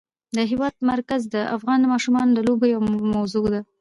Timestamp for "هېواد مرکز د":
0.51-1.35